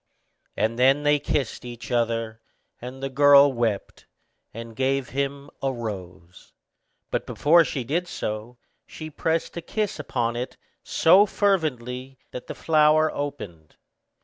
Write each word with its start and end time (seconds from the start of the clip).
And 0.57 0.79
then 0.79 1.03
they 1.03 1.19
kissed 1.19 1.63
each 1.63 1.91
other, 1.91 2.41
and 2.81 3.03
the 3.03 3.09
girl 3.11 3.53
wept, 3.53 4.07
and 4.51 4.75
gave 4.75 5.09
him 5.09 5.51
a 5.61 5.71
rose; 5.71 6.53
but 7.11 7.27
before 7.27 7.63
she 7.63 7.83
did 7.83 8.07
so, 8.07 8.57
she 8.87 9.11
pressed 9.11 9.55
a 9.57 9.61
kiss 9.61 9.99
upon 9.99 10.35
it 10.35 10.57
so 10.83 11.27
fervently 11.27 12.17
that 12.31 12.47
the 12.47 12.55
flower 12.55 13.11
opened. 13.13 13.75